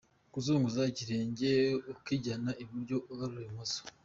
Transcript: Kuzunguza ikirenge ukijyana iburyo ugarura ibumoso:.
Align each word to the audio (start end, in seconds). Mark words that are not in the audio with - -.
Kuzunguza 0.33 0.81
ikirenge 0.91 1.49
ukijyana 1.93 2.51
iburyo 2.63 2.95
ugarura 3.11 3.41
ibumoso:. 3.45 3.79